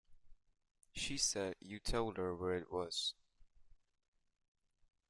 She 0.93 1.15
said 1.15 1.57
you 1.59 1.79
told 1.79 2.17
her 2.17 2.35
where 2.35 2.55
it 2.55 2.71
was. 2.71 3.13